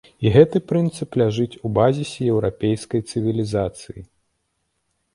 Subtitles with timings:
[0.27, 4.01] І гэты прынцып ляжыць у базісе еўрапейскай цывілізацыі.